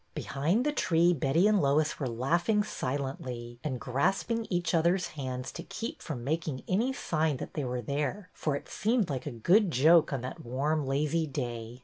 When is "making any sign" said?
6.23-7.37